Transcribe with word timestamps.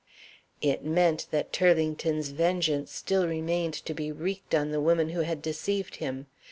(It 0.63 0.83
meant 0.83 1.27
that 1.29 1.53
Turlington's 1.53 2.29
vengeance 2.29 2.91
still 2.91 3.27
remained 3.27 3.75
to 3.85 3.93
be 3.93 4.11
wreaked 4.11 4.55
on 4.55 4.71
the 4.71 4.81
woman 4.81 5.09
who 5.09 5.19
had 5.21 5.43
deceived 5.43 5.97
him. 5.97 6.25